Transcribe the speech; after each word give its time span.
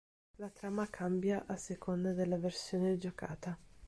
La 0.39 0.49
trama 0.49 0.89
cambia 0.89 1.45
a 1.45 1.55
seconda 1.57 2.11
della 2.13 2.39
versione 2.39 2.97
giocata. 2.97 3.55